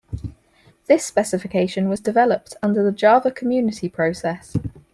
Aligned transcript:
This 0.87 1.05
specification 1.05 1.87
was 1.87 1.99
developed 1.99 2.55
under 2.63 2.81
the 2.83 2.91
Java 2.91 3.29
Community 3.29 3.87
Process. 3.87 4.57